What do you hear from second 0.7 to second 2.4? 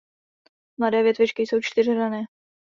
Mladé větvičky jsou čtyřhranné.